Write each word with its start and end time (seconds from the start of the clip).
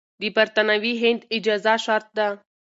د 0.21 0.23
برتانوي 0.35 0.93
هند 1.01 1.21
اجازه 1.35 1.73
شرط 1.85 2.07
ده. 2.17 2.27